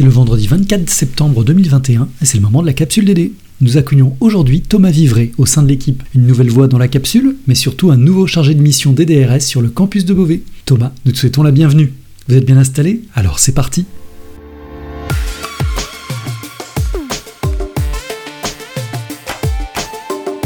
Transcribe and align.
c'est 0.00 0.06
le 0.06 0.12
vendredi 0.12 0.46
24 0.46 0.88
septembre 0.88 1.44
2021 1.44 2.08
et 2.22 2.24
c'est 2.24 2.38
le 2.38 2.42
moment 2.42 2.62
de 2.62 2.66
la 2.66 2.72
capsule 2.72 3.04
DD. 3.04 3.32
Nous 3.60 3.76
accueillons 3.76 4.16
aujourd'hui 4.20 4.62
Thomas 4.62 4.90
Vivray 4.90 5.32
au 5.36 5.44
sein 5.44 5.62
de 5.62 5.68
l'équipe. 5.68 6.02
Une 6.14 6.26
nouvelle 6.26 6.48
voix 6.48 6.68
dans 6.68 6.78
la 6.78 6.88
capsule, 6.88 7.36
mais 7.46 7.54
surtout 7.54 7.90
un 7.90 7.98
nouveau 7.98 8.26
chargé 8.26 8.54
de 8.54 8.62
mission 8.62 8.92
DDRS 8.92 9.42
sur 9.42 9.60
le 9.60 9.68
campus 9.68 10.06
de 10.06 10.14
Beauvais. 10.14 10.40
Thomas, 10.64 10.92
nous 11.04 11.12
te 11.12 11.18
souhaitons 11.18 11.42
la 11.42 11.50
bienvenue. 11.50 11.92
Vous 12.28 12.34
êtes 12.34 12.46
bien 12.46 12.56
installé? 12.56 13.02
Alors 13.14 13.40
c'est 13.40 13.52
parti 13.52 13.84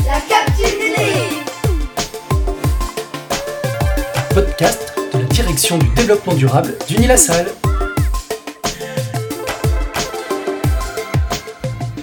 La 0.04 0.20
capsule 0.28 0.78
DD 0.80 0.98
Podcast 4.34 4.80
de 5.14 5.18
la 5.20 5.26
direction 5.26 5.78
du 5.78 5.86
développement 5.94 6.34
durable 6.34 6.74
d'Unilassal. 6.88 7.46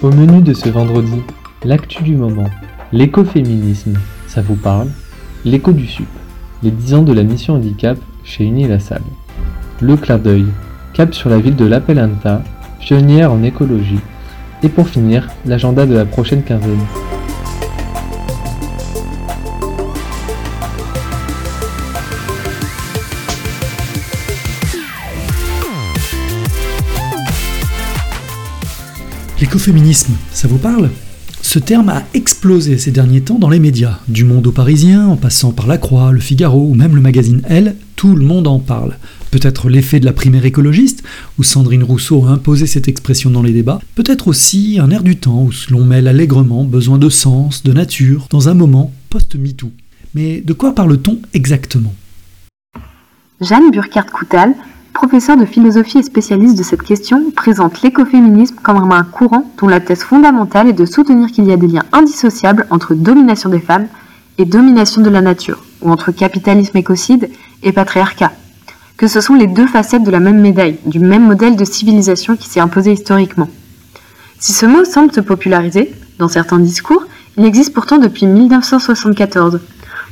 Au 0.02 0.10
menu 0.10 0.42
de 0.42 0.52
ce 0.52 0.68
vendredi, 0.68 1.22
l'actu 1.64 2.02
du 2.02 2.16
moment, 2.16 2.50
l'écoféminisme, 2.92 4.00
ça 4.26 4.42
vous 4.42 4.56
parle? 4.56 4.88
L'écho 5.44 5.70
du 5.70 5.86
SUP, 5.86 6.08
les 6.64 6.72
10 6.72 6.94
ans 6.94 7.02
de 7.02 7.12
la 7.12 7.22
mission 7.22 7.54
handicap 7.54 7.96
chez 8.24 8.42
Unilassal. 8.42 9.02
Le 9.80 9.96
clin 9.96 10.18
d'œil, 10.18 10.46
cap 10.92 11.14
sur 11.14 11.30
la 11.30 11.38
ville 11.38 11.54
de 11.54 11.66
l'Appelanta, 11.66 12.42
pionnière 12.80 13.30
en 13.30 13.44
écologie. 13.44 14.00
Et 14.64 14.68
pour 14.68 14.88
finir, 14.88 15.28
l'agenda 15.46 15.86
de 15.86 15.94
la 15.94 16.04
prochaine 16.04 16.42
quinzaine. 16.42 16.84
L'écoféminisme, 29.42 30.12
ça 30.32 30.46
vous 30.46 30.56
parle? 30.56 30.88
Ce 31.42 31.58
terme 31.58 31.88
a 31.88 32.04
explosé 32.14 32.78
ces 32.78 32.92
derniers 32.92 33.22
temps 33.22 33.40
dans 33.40 33.48
les 33.48 33.58
médias, 33.58 33.98
du 34.06 34.22
monde 34.22 34.46
au 34.46 34.52
parisien, 34.52 35.08
en 35.08 35.16
passant 35.16 35.50
par 35.50 35.66
La 35.66 35.78
Croix, 35.78 36.12
Le 36.12 36.20
Figaro 36.20 36.68
ou 36.68 36.74
même 36.74 36.94
le 36.94 37.00
magazine 37.00 37.42
Elle, 37.48 37.74
tout 37.96 38.14
le 38.14 38.24
monde 38.24 38.46
en 38.46 38.60
parle. 38.60 38.96
Peut-être 39.32 39.68
l'effet 39.68 39.98
de 39.98 40.04
la 40.04 40.12
primaire 40.12 40.44
écologiste, 40.44 41.02
où 41.40 41.42
Sandrine 41.42 41.82
Rousseau 41.82 42.24
a 42.24 42.30
imposé 42.30 42.66
cette 42.66 42.86
expression 42.86 43.30
dans 43.30 43.42
les 43.42 43.50
débats, 43.50 43.80
peut-être 43.96 44.28
aussi 44.28 44.78
un 44.80 44.92
air 44.92 45.02
du 45.02 45.16
temps 45.16 45.42
où 45.42 45.50
l'on 45.70 45.84
mêle 45.84 46.06
allègrement 46.06 46.62
besoin 46.62 46.98
de 46.98 47.08
sens, 47.08 47.64
de 47.64 47.72
nature, 47.72 48.28
dans 48.30 48.48
un 48.48 48.54
moment 48.54 48.92
post-MeToo. 49.10 49.72
Mais 50.14 50.40
de 50.40 50.52
quoi 50.52 50.72
parle-t-on 50.72 51.18
exactement? 51.34 51.94
Jeanne 53.40 53.72
Burkhardt-Coutal, 53.72 54.54
professeure 54.92 55.36
de 55.36 55.44
philosophie 55.44 55.98
et 55.98 56.02
spécialiste 56.02 56.56
de 56.56 56.62
cette 56.62 56.82
question, 56.82 57.30
présente 57.34 57.82
l'écoféminisme 57.82 58.56
comme 58.62 58.92
un 58.92 59.04
courant 59.04 59.50
dont 59.58 59.68
la 59.68 59.80
thèse 59.80 60.02
fondamentale 60.02 60.68
est 60.68 60.74
de 60.74 60.84
soutenir 60.84 61.30
qu'il 61.30 61.44
y 61.44 61.52
a 61.52 61.56
des 61.56 61.66
liens 61.66 61.84
indissociables 61.92 62.66
entre 62.70 62.94
domination 62.94 63.48
des 63.48 63.60
femmes 63.60 63.88
et 64.38 64.44
domination 64.44 65.02
de 65.02 65.10
la 65.10 65.20
nature, 65.20 65.62
ou 65.80 65.90
entre 65.90 66.12
capitalisme 66.12 66.76
écocide 66.76 67.30
et 67.62 67.72
patriarcat, 67.72 68.32
que 68.96 69.08
ce 69.08 69.20
sont 69.20 69.34
les 69.34 69.46
deux 69.46 69.66
facettes 69.66 70.04
de 70.04 70.10
la 70.10 70.20
même 70.20 70.40
médaille, 70.40 70.78
du 70.86 70.98
même 70.98 71.26
modèle 71.26 71.56
de 71.56 71.64
civilisation 71.64 72.36
qui 72.36 72.48
s'est 72.48 72.60
imposé 72.60 72.92
historiquement. 72.92 73.48
Si 74.38 74.52
ce 74.52 74.66
mot 74.66 74.84
semble 74.84 75.12
se 75.12 75.20
populariser, 75.20 75.92
dans 76.18 76.28
certains 76.28 76.58
discours, 76.58 77.04
il 77.36 77.44
existe 77.44 77.72
pourtant 77.72 77.98
depuis 77.98 78.26
1974. 78.26 79.60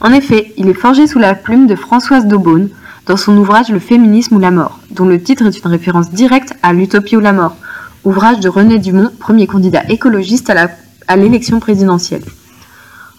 En 0.01 0.13
effet, 0.13 0.53
il 0.57 0.69
est 0.69 0.75
forgé 0.75 1.07
sous 1.07 1.19
la 1.19 1.35
plume 1.35 1.67
de 1.67 1.75
Françoise 1.75 2.27
Daubonne, 2.27 2.69
dans 3.07 3.17
son 3.17 3.37
ouvrage 3.37 3.71
Le 3.71 3.79
féminisme 3.79 4.37
ou 4.37 4.39
la 4.39 4.51
mort, 4.51 4.79
dont 4.91 5.07
le 5.07 5.23
titre 5.23 5.47
est 5.47 5.59
une 5.59 5.71
référence 5.71 6.11
directe 6.11 6.55
à 6.63 6.73
L'utopie 6.73 7.17
ou 7.17 7.21
la 7.21 7.33
mort, 7.33 7.57
ouvrage 8.05 8.41
de 8.41 8.49
René 8.49 8.79
Dumont, 8.79 9.11
premier 9.19 9.47
candidat 9.47 9.83
écologiste 9.89 10.53
à 11.09 11.17
l'élection 11.17 11.61
présidentielle. 11.61 12.25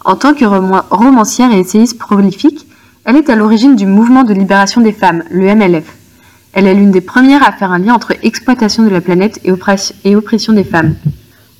En 0.03 0.15
tant 0.15 0.33
que 0.33 0.45
romancière 0.45 1.51
et 1.51 1.59
essayiste 1.59 1.99
prolifique, 1.99 2.67
elle 3.05 3.17
est 3.17 3.29
à 3.29 3.35
l'origine 3.35 3.75
du 3.75 3.85
mouvement 3.85 4.23
de 4.23 4.33
libération 4.33 4.81
des 4.81 4.91
femmes, 4.91 5.23
le 5.29 5.55
MLF. 5.55 5.85
Elle 6.53 6.67
est 6.67 6.73
l'une 6.73 6.91
des 6.91 7.01
premières 7.01 7.47
à 7.47 7.51
faire 7.51 7.71
un 7.71 7.79
lien 7.79 7.93
entre 7.93 8.13
exploitation 8.23 8.83
de 8.83 8.89
la 8.89 9.01
planète 9.01 9.39
et, 9.43 10.15
oppression 10.15 10.53
des 10.53 10.63
femmes. 10.63 10.95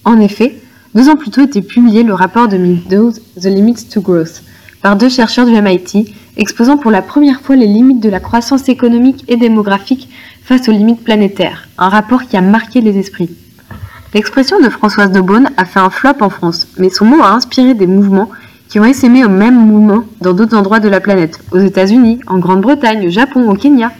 En 0.05 0.19
effet, 0.19 0.59
deux 0.95 1.07
ans 1.07 1.15
plus 1.15 1.31
tôt 1.31 1.41
était 1.41 1.61
publié 1.61 2.03
le 2.03 2.13
rapport 2.13 2.47
de 2.47 2.57
Meadows, 2.57 3.13
The 3.39 3.45
Limits 3.45 3.87
to 3.89 4.01
Growth, 4.01 4.43
par 4.81 4.97
deux 4.97 5.09
chercheurs 5.09 5.45
du 5.45 5.53
MIT, 5.53 6.13
exposant 6.37 6.77
pour 6.77 6.91
la 6.91 7.01
première 7.01 7.41
fois 7.41 7.55
les 7.55 7.67
limites 7.67 7.99
de 7.99 8.09
la 8.09 8.19
croissance 8.19 8.69
économique 8.69 9.25
et 9.27 9.37
démographique 9.37 10.09
face 10.43 10.67
aux 10.67 10.71
limites 10.71 11.03
planétaires, 11.03 11.67
un 11.77 11.89
rapport 11.89 12.23
qui 12.23 12.37
a 12.37 12.41
marqué 12.41 12.81
les 12.81 12.97
esprits. 12.97 13.29
L'expression 14.13 14.59
de 14.59 14.69
Françoise 14.69 15.11
de 15.11 15.21
Beaune 15.21 15.49
a 15.55 15.65
fait 15.65 15.79
un 15.79 15.89
flop 15.89 16.21
en 16.21 16.29
France, 16.29 16.67
mais 16.77 16.89
son 16.89 17.05
mot 17.05 17.21
a 17.21 17.31
inspiré 17.31 17.73
des 17.73 17.87
mouvements 17.87 18.29
qui 18.67 18.79
ont 18.79 18.85
essaimé 18.85 19.23
au 19.23 19.29
même 19.29 19.65
moment 19.65 20.03
dans 20.21 20.33
d'autres 20.33 20.57
endroits 20.57 20.79
de 20.79 20.89
la 20.89 20.99
planète, 20.99 21.39
aux 21.51 21.59
États-Unis, 21.59 22.19
en 22.27 22.39
Grande-Bretagne, 22.39 23.07
au 23.07 23.09
Japon, 23.09 23.49
au 23.49 23.55
Kenya. 23.55 23.91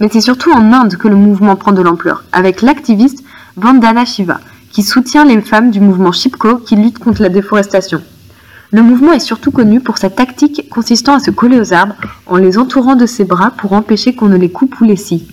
Mais 0.00 0.08
c'est 0.10 0.20
surtout 0.20 0.52
en 0.52 0.72
Inde 0.72 0.96
que 0.96 1.08
le 1.08 1.16
mouvement 1.16 1.56
prend 1.56 1.72
de 1.72 1.82
l'ampleur, 1.82 2.24
avec 2.32 2.62
l'activiste 2.62 3.24
Vandana 3.56 4.04
Shiva, 4.04 4.40
qui 4.70 4.82
soutient 4.82 5.24
les 5.24 5.40
femmes 5.40 5.70
du 5.70 5.80
mouvement 5.80 6.12
Chipko 6.12 6.56
qui 6.56 6.76
lutte 6.76 6.98
contre 6.98 7.22
la 7.22 7.28
déforestation. 7.28 8.02
Le 8.74 8.82
mouvement 8.82 9.12
est 9.12 9.20
surtout 9.20 9.50
connu 9.50 9.80
pour 9.80 9.98
sa 9.98 10.08
tactique 10.08 10.70
consistant 10.70 11.16
à 11.16 11.20
se 11.20 11.30
coller 11.30 11.60
aux 11.60 11.74
arbres 11.74 11.96
en 12.26 12.36
les 12.36 12.56
entourant 12.56 12.96
de 12.96 13.04
ses 13.04 13.24
bras 13.24 13.50
pour 13.50 13.74
empêcher 13.74 14.14
qu'on 14.14 14.30
ne 14.30 14.38
les 14.38 14.50
coupe 14.50 14.80
ou 14.80 14.84
les 14.84 14.96
scie. 14.96 15.28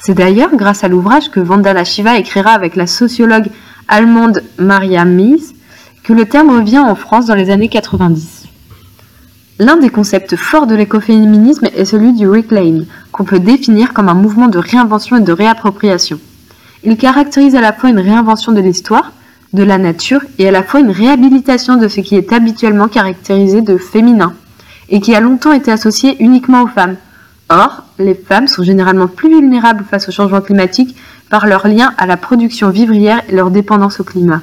C'est 0.00 0.14
d'ailleurs 0.14 0.50
grâce 0.56 0.82
à 0.82 0.88
l'ouvrage 0.88 1.30
que 1.30 1.38
Vandana 1.38 1.84
Shiva 1.84 2.18
écrira 2.18 2.50
avec 2.50 2.74
la 2.74 2.88
sociologue 2.88 3.46
allemande 3.86 4.42
Maria 4.58 5.04
Mies 5.04 5.54
que 6.02 6.12
le 6.12 6.24
terme 6.24 6.50
revient 6.50 6.80
en 6.80 6.96
France 6.96 7.26
dans 7.26 7.36
les 7.36 7.50
années 7.50 7.68
90. 7.68 8.46
L'un 9.60 9.76
des 9.76 9.90
concepts 9.90 10.34
forts 10.34 10.66
de 10.66 10.74
l'écoféminisme 10.74 11.66
est 11.76 11.84
celui 11.84 12.12
du 12.12 12.28
reclaim, 12.28 12.86
qu'on 13.12 13.24
peut 13.24 13.38
définir 13.38 13.92
comme 13.92 14.08
un 14.08 14.14
mouvement 14.14 14.48
de 14.48 14.58
réinvention 14.58 15.16
et 15.16 15.20
de 15.20 15.32
réappropriation. 15.32 16.18
Il 16.82 16.96
caractérise 16.96 17.54
à 17.54 17.60
la 17.60 17.72
fois 17.72 17.90
une 17.90 18.00
réinvention 18.00 18.50
de 18.50 18.60
l'histoire, 18.60 19.12
de 19.52 19.62
la 19.62 19.78
nature 19.78 20.20
et 20.38 20.48
à 20.48 20.50
la 20.50 20.62
fois 20.62 20.80
une 20.80 20.90
réhabilitation 20.90 21.76
de 21.76 21.88
ce 21.88 22.00
qui 22.00 22.16
est 22.16 22.32
habituellement 22.32 22.88
caractérisé 22.88 23.62
de 23.62 23.76
féminin 23.76 24.34
et 24.90 25.00
qui 25.00 25.14
a 25.14 25.20
longtemps 25.20 25.52
été 25.52 25.70
associé 25.70 26.16
uniquement 26.22 26.62
aux 26.62 26.68
femmes. 26.68 26.96
Or, 27.48 27.84
les 27.98 28.14
femmes 28.14 28.46
sont 28.46 28.62
généralement 28.62 29.06
plus 29.06 29.30
vulnérables 29.30 29.84
face 29.90 30.08
au 30.08 30.12
changement 30.12 30.42
climatique 30.42 30.96
par 31.30 31.46
leur 31.46 31.66
lien 31.66 31.94
à 31.96 32.06
la 32.06 32.16
production 32.16 32.70
vivrière 32.70 33.22
et 33.28 33.34
leur 33.34 33.50
dépendance 33.50 34.00
au 34.00 34.04
climat. 34.04 34.42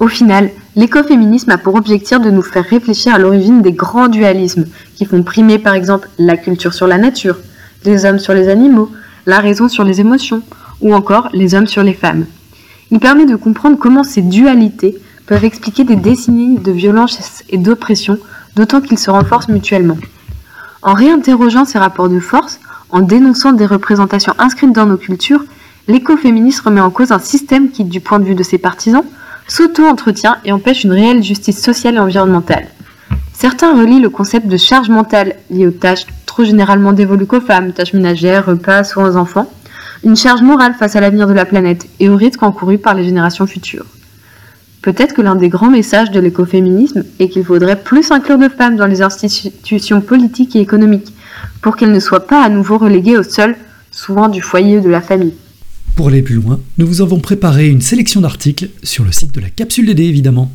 Au 0.00 0.08
final, 0.08 0.50
l'écoféminisme 0.74 1.50
a 1.50 1.58
pour 1.58 1.76
objectif 1.76 2.20
de 2.20 2.30
nous 2.30 2.42
faire 2.42 2.64
réfléchir 2.64 3.14
à 3.14 3.18
l'origine 3.18 3.62
des 3.62 3.72
grands 3.72 4.08
dualismes 4.08 4.64
qui 4.96 5.04
font 5.04 5.22
primer 5.22 5.58
par 5.58 5.74
exemple 5.74 6.08
la 6.18 6.36
culture 6.36 6.74
sur 6.74 6.88
la 6.88 6.98
nature, 6.98 7.38
les 7.84 8.04
hommes 8.04 8.18
sur 8.18 8.34
les 8.34 8.48
animaux, 8.48 8.90
la 9.26 9.38
raison 9.38 9.68
sur 9.68 9.84
les 9.84 10.00
émotions, 10.00 10.42
ou 10.80 10.92
encore 10.94 11.28
les 11.32 11.54
hommes 11.54 11.68
sur 11.68 11.84
les 11.84 11.94
femmes. 11.94 12.24
Il 12.92 13.00
permet 13.00 13.24
de 13.24 13.36
comprendre 13.36 13.78
comment 13.78 14.04
ces 14.04 14.20
dualités 14.20 14.98
peuvent 15.26 15.46
expliquer 15.46 15.82
des 15.82 15.96
décennies 15.96 16.58
de 16.58 16.70
violence 16.70 17.42
et 17.48 17.56
d'oppression, 17.56 18.18
d'autant 18.54 18.82
qu'ils 18.82 18.98
se 18.98 19.10
renforcent 19.10 19.48
mutuellement. 19.48 19.96
En 20.82 20.92
réinterrogeant 20.92 21.64
ces 21.64 21.78
rapports 21.78 22.10
de 22.10 22.20
force, 22.20 22.60
en 22.90 23.00
dénonçant 23.00 23.52
des 23.52 23.64
représentations 23.64 24.34
inscrites 24.38 24.74
dans 24.74 24.84
nos 24.84 24.98
cultures, 24.98 25.42
l'écoféminisme 25.88 26.66
remet 26.66 26.82
en 26.82 26.90
cause 26.90 27.12
un 27.12 27.18
système 27.18 27.70
qui, 27.70 27.84
du 27.84 28.00
point 28.00 28.18
de 28.18 28.24
vue 28.24 28.34
de 28.34 28.42
ses 28.42 28.58
partisans, 28.58 29.04
s'auto-entretient 29.48 30.36
et 30.44 30.52
empêche 30.52 30.84
une 30.84 30.92
réelle 30.92 31.22
justice 31.22 31.62
sociale 31.62 31.94
et 31.94 31.98
environnementale. 31.98 32.68
Certains 33.32 33.74
relient 33.74 34.00
le 34.00 34.10
concept 34.10 34.48
de 34.48 34.58
charge 34.58 34.90
mentale 34.90 35.36
liée 35.50 35.66
aux 35.66 35.70
tâches 35.70 36.04
trop 36.26 36.44
généralement 36.44 36.92
dévolues 36.92 37.26
qu'aux 37.26 37.40
femmes, 37.40 37.72
tâches 37.72 37.94
ménagères, 37.94 38.44
repas, 38.44 38.84
soins 38.84 39.08
aux 39.08 39.16
enfants, 39.16 39.50
une 40.04 40.16
charge 40.16 40.42
morale 40.42 40.74
face 40.78 40.96
à 40.96 41.00
l'avenir 41.00 41.26
de 41.26 41.32
la 41.32 41.44
planète 41.44 41.86
et 42.00 42.08
aux 42.08 42.16
risques 42.16 42.42
encourus 42.42 42.78
par 42.78 42.94
les 42.94 43.04
générations 43.04 43.46
futures. 43.46 43.86
Peut-être 44.82 45.14
que 45.14 45.22
l'un 45.22 45.36
des 45.36 45.48
grands 45.48 45.70
messages 45.70 46.10
de 46.10 46.18
l'écoféminisme 46.18 47.04
est 47.20 47.28
qu'il 47.28 47.44
faudrait 47.44 47.80
plus 47.80 48.10
inclure 48.10 48.38
de 48.38 48.48
femmes 48.48 48.76
dans 48.76 48.86
les 48.86 49.00
institutions 49.00 50.00
politiques 50.00 50.56
et 50.56 50.60
économiques, 50.60 51.12
pour 51.60 51.76
qu'elles 51.76 51.92
ne 51.92 52.00
soient 52.00 52.26
pas 52.26 52.42
à 52.42 52.48
nouveau 52.48 52.78
reléguées 52.78 53.16
au 53.16 53.22
sol, 53.22 53.54
souvent 53.92 54.28
du 54.28 54.40
foyer 54.40 54.80
de 54.80 54.88
la 54.88 55.00
famille. 55.00 55.34
Pour 55.94 56.08
aller 56.08 56.22
plus 56.22 56.34
loin, 56.36 56.58
nous 56.78 56.86
vous 56.86 57.00
avons 57.00 57.20
préparé 57.20 57.68
une 57.68 57.80
sélection 57.80 58.20
d'articles 58.20 58.70
sur 58.82 59.04
le 59.04 59.12
site 59.12 59.32
de 59.32 59.40
la 59.40 59.50
capsule 59.50 59.86
DD 59.86 60.00
évidemment. 60.00 60.50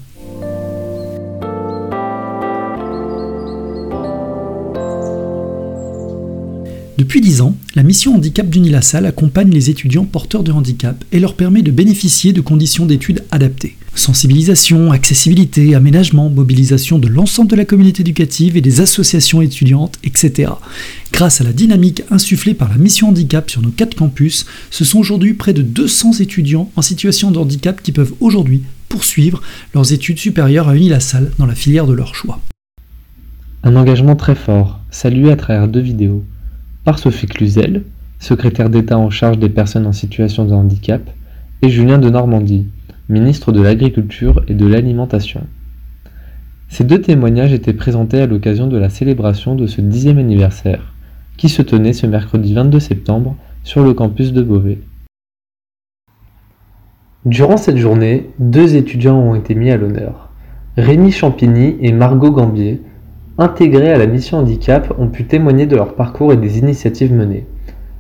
Depuis 6.98 7.22
10 7.22 7.42
ans, 7.42 7.56
la 7.76 7.84
mission 7.84 8.16
handicap 8.16 8.50
d'Unilassal 8.50 9.06
accompagne 9.06 9.52
les 9.52 9.70
étudiants 9.70 10.06
porteurs 10.06 10.42
de 10.42 10.52
handicap 10.52 11.06
et 11.12 11.20
leur 11.20 11.36
permet 11.36 11.62
de 11.62 11.70
bénéficier 11.70 12.34
de 12.34 12.42
conditions 12.42 12.88
d'études 12.88 13.24
adaptées. 13.30 13.78
Sensibilisation, 13.94 14.92
accessibilité, 14.92 15.76
aménagement, 15.76 16.32
mobilisation 16.32 16.98
de 16.98 17.08
l'ensemble 17.08 17.52
de 17.52 17.56
la 17.56 17.66
communauté 17.66 18.02
éducative 18.02 18.58
et 18.58 18.62
des 18.62 18.82
associations 18.82 19.44
étudiantes, 19.44 20.00
etc. 20.04 20.54
Grâce 21.12 21.40
à 21.40 21.44
la 21.44 21.54
dynamique 21.54 22.02
insufflée 22.10 22.56
par 22.56 22.70
la 22.70 22.78
mission 22.78 23.10
handicap 23.10 23.48
sur 23.52 23.62
nos 23.62 23.70
quatre 23.70 23.96
campus, 23.96 24.48
ce 24.72 24.84
sont 24.84 24.98
aujourd'hui 24.98 25.36
près 25.36 25.54
de 25.54 25.62
200 25.62 26.14
étudiants 26.14 26.72
en 26.76 26.82
situation 26.82 27.30
de 27.30 27.38
handicap 27.38 27.84
qui 27.84 27.92
peuvent 27.92 28.16
aujourd'hui 28.22 28.64
poursuivre 28.90 29.44
leurs 29.76 29.94
études 29.94 30.18
supérieures 30.18 30.68
à 30.68 30.76
Unilassal 30.76 31.32
dans 31.38 31.46
la 31.46 31.54
filière 31.54 31.86
de 31.86 31.94
leur 31.94 32.16
choix. 32.16 32.40
Un 33.62 33.76
engagement 33.76 34.16
très 34.16 34.36
fort, 34.36 34.80
salué 34.90 35.32
à 35.32 35.36
travers 35.36 35.68
deux 35.68 35.82
vidéos 35.82 36.24
par 36.88 37.00
Sophie 37.00 37.28
Cluzel, 37.28 37.84
secrétaire 38.18 38.70
d'État 38.70 38.98
en 38.98 39.10
charge 39.10 39.40
des 39.40 39.50
personnes 39.50 39.86
en 39.86 39.92
situation 39.92 40.46
de 40.46 40.54
handicap, 40.54 41.02
et 41.62 41.68
Julien 41.68 41.98
de 41.98 42.10
Normandie, 42.10 42.66
ministre 43.10 43.52
de 43.52 43.62
l'Agriculture 43.62 44.42
et 44.48 44.54
de 44.54 44.66
l'Alimentation. 44.66 45.42
Ces 46.70 46.86
deux 46.86 47.02
témoignages 47.02 47.52
étaient 47.52 47.74
présentés 47.74 48.22
à 48.22 48.26
l'occasion 48.26 48.68
de 48.68 48.78
la 48.78 48.88
célébration 48.88 49.54
de 49.54 49.68
ce 49.68 49.82
dixième 49.82 50.18
anniversaire, 50.18 50.94
qui 51.36 51.50
se 51.50 51.62
tenait 51.62 51.92
ce 51.92 52.08
mercredi 52.08 52.54
22 52.54 52.80
septembre 52.80 53.36
sur 53.66 53.84
le 53.84 53.94
campus 53.94 54.32
de 54.32 54.42
Beauvais. 54.42 54.80
Durant 57.26 57.58
cette 57.58 57.76
journée, 57.76 58.30
deux 58.40 58.78
étudiants 58.78 59.20
ont 59.20 59.36
été 59.36 59.56
mis 59.56 59.72
à 59.72 59.76
l'honneur. 59.76 60.30
Rémi 60.78 61.12
Champigny 61.12 61.76
et 61.82 61.92
Margot 61.92 62.32
Gambier, 62.32 62.82
intégrés 63.38 63.92
à 63.92 63.98
la 63.98 64.08
mission 64.08 64.40
handicap, 64.40 64.94
ont 64.98 65.08
pu 65.08 65.26
témoigner 65.26 65.66
de 65.66 65.76
leur 65.76 65.96
parcours 65.96 66.34
et 66.34 66.38
des 66.38 66.58
initiatives 66.58 67.14
menées. 67.14 67.46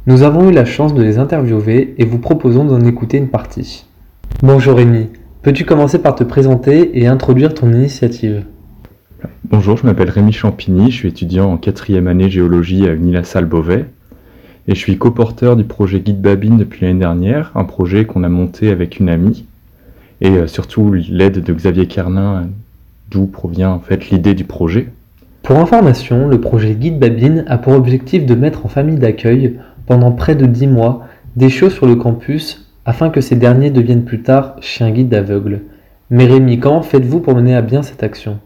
Nous 0.07 0.23
avons 0.23 0.49
eu 0.49 0.53
la 0.53 0.65
chance 0.65 0.93
de 0.93 1.03
les 1.03 1.19
interviewer 1.19 1.93
et 1.97 2.05
vous 2.05 2.17
proposons 2.17 2.65
d'en 2.65 2.81
écouter 2.81 3.17
une 3.17 3.27
partie. 3.27 3.85
Bonjour 4.41 4.77
Rémi, 4.77 5.09
peux-tu 5.41 5.65
commencer 5.65 5.99
par 5.99 6.15
te 6.15 6.23
présenter 6.23 6.99
et 6.99 7.07
introduire 7.07 7.53
ton 7.53 7.71
initiative? 7.71 8.45
Bonjour, 9.49 9.77
je 9.77 9.85
m'appelle 9.85 10.09
Rémi 10.09 10.31
Champigny, 10.31 10.91
je 10.91 10.97
suis 10.97 11.09
étudiant 11.09 11.51
en 11.51 11.57
quatrième 11.57 12.07
année 12.07 12.29
géologie 12.29 12.87
à 12.87 12.93
Unilassal 12.93 13.45
Beauvais 13.45 13.85
et 14.67 14.75
je 14.75 14.79
suis 14.79 14.97
coporteur 14.97 15.55
du 15.55 15.63
projet 15.63 15.99
Guide 15.99 16.21
Babine 16.21 16.57
depuis 16.57 16.85
l'année 16.85 16.99
dernière, 16.99 17.51
un 17.55 17.63
projet 17.63 18.05
qu'on 18.05 18.23
a 18.23 18.29
monté 18.29 18.69
avec 18.69 18.99
une 18.99 19.09
amie 19.09 19.45
et 20.21 20.29
euh, 20.29 20.47
surtout 20.47 20.93
l'aide 20.93 21.43
de 21.43 21.53
Xavier 21.53 21.87
Kernin, 21.87 22.47
d'où 23.09 23.27
provient 23.27 23.71
en 23.71 23.79
fait 23.79 24.09
l'idée 24.09 24.33
du 24.33 24.43
projet. 24.43 24.89
Pour 25.47 25.59
information, 25.59 26.27
le 26.27 26.41
projet 26.41 26.75
Guide 26.75 26.99
Babine 26.99 27.45
a 27.47 27.57
pour 27.57 27.71
objectif 27.71 28.25
de 28.25 28.35
mettre 28.35 28.65
en 28.65 28.67
famille 28.67 28.97
d'accueil, 28.97 29.57
pendant 29.85 30.11
près 30.11 30.35
de 30.35 30.45
10 30.45 30.67
mois, 30.67 31.07
des 31.37 31.47
chiots 31.47 31.69
sur 31.69 31.85
le 31.85 31.95
campus 31.95 32.69
afin 32.83 33.09
que 33.09 33.21
ces 33.21 33.37
derniers 33.37 33.71
deviennent 33.71 34.03
plus 34.03 34.21
tard 34.21 34.57
chiens 34.59 34.91
guides 34.91 35.13
aveugles. 35.13 35.61
Mais 36.09 36.25
Rémi, 36.25 36.59
comment 36.59 36.81
faites-vous 36.81 37.21
pour 37.21 37.33
mener 37.33 37.55
à 37.55 37.61
bien 37.61 37.81
cette 37.81 38.03
action? 38.03 38.39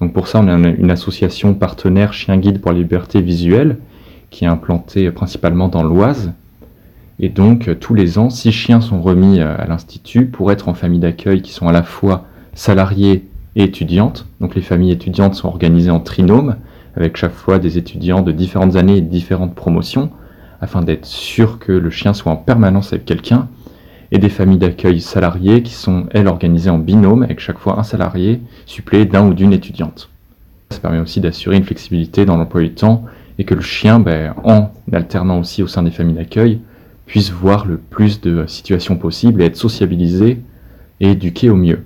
Donc 0.00 0.12
pour 0.12 0.26
ça, 0.26 0.40
on 0.40 0.48
a 0.48 0.54
une 0.70 0.90
association 0.90 1.54
partenaire 1.54 2.12
Chien 2.12 2.36
Guide 2.36 2.60
pour 2.60 2.72
la 2.72 2.78
liberté 2.78 3.20
visuelle 3.20 3.76
qui 4.30 4.44
est 4.44 4.48
implantée 4.48 5.08
principalement 5.12 5.68
dans 5.68 5.84
l'Oise. 5.84 6.32
Et 7.20 7.28
donc 7.28 7.78
tous 7.78 7.94
les 7.94 8.18
ans, 8.18 8.28
six 8.28 8.50
chiens 8.50 8.80
sont 8.80 9.00
remis 9.00 9.38
à 9.38 9.66
l'institut 9.68 10.26
pour 10.26 10.50
être 10.50 10.68
en 10.68 10.74
famille 10.74 10.98
d'accueil 10.98 11.42
qui 11.42 11.52
sont 11.52 11.68
à 11.68 11.72
la 11.72 11.84
fois 11.84 12.24
salariés 12.54 13.24
et 13.56 13.64
étudiantes. 13.64 14.26
Donc 14.40 14.54
les 14.54 14.62
familles 14.62 14.92
étudiantes 14.92 15.34
sont 15.34 15.48
organisées 15.48 15.90
en 15.90 16.00
trinôme, 16.00 16.56
avec 16.96 17.16
chaque 17.16 17.32
fois 17.32 17.58
des 17.58 17.78
étudiants 17.78 18.22
de 18.22 18.32
différentes 18.32 18.76
années 18.76 18.98
et 18.98 19.00
différentes 19.00 19.54
promotions, 19.54 20.10
afin 20.60 20.82
d'être 20.82 21.06
sûr 21.06 21.58
que 21.58 21.72
le 21.72 21.90
chien 21.90 22.14
soit 22.14 22.32
en 22.32 22.36
permanence 22.36 22.92
avec 22.92 23.04
quelqu'un, 23.04 23.48
et 24.10 24.18
des 24.18 24.28
familles 24.28 24.58
d'accueil 24.58 25.00
salariées 25.00 25.62
qui 25.62 25.72
sont, 25.72 26.06
elles, 26.10 26.28
organisées 26.28 26.70
en 26.70 26.78
binôme, 26.78 27.22
avec 27.22 27.40
chaque 27.40 27.58
fois 27.58 27.78
un 27.78 27.82
salarié 27.82 28.42
suppléé 28.66 29.06
d'un 29.06 29.26
ou 29.26 29.32
d'une 29.32 29.54
étudiante. 29.54 30.10
Ça 30.70 30.78
permet 30.78 31.00
aussi 31.00 31.20
d'assurer 31.20 31.56
une 31.56 31.64
flexibilité 31.64 32.26
dans 32.26 32.36
l'emploi 32.36 32.60
du 32.60 32.72
temps, 32.72 33.04
et 33.38 33.44
que 33.44 33.54
le 33.54 33.62
chien, 33.62 33.98
ben, 33.98 34.34
en 34.44 34.70
alternant 34.92 35.40
aussi 35.40 35.62
au 35.62 35.66
sein 35.66 35.82
des 35.82 35.90
familles 35.90 36.16
d'accueil, 36.16 36.60
puisse 37.06 37.30
voir 37.30 37.66
le 37.66 37.78
plus 37.78 38.20
de 38.20 38.44
situations 38.46 38.96
possibles 38.96 39.42
et 39.42 39.46
être 39.46 39.56
sociabilisé 39.56 40.40
et 41.00 41.10
éduqué 41.10 41.48
au 41.50 41.56
mieux. 41.56 41.82